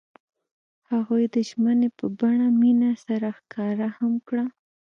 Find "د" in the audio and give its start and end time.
1.35-1.35